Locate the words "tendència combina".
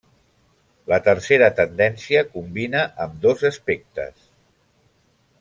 1.59-2.81